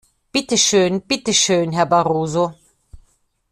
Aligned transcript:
Bitteschön, 0.33 1.01
bitteschön, 1.01 1.73
Herr 1.73 1.85
Barroso. 1.85 2.55